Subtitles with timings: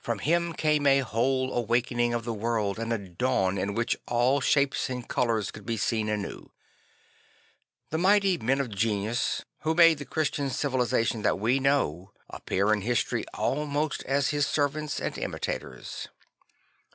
[0.00, 3.98] From him came a whole awaken ing of the world and a dawn in which
[4.06, 6.46] all shapes and colours could be seen ane\v.
[7.90, 12.80] The mighty men of genius who made the Christian civilisation that we know appear in
[12.80, 16.08] history almost as his servants and imitators.